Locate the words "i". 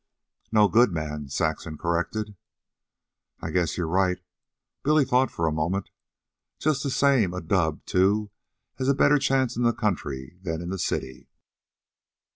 3.39-3.51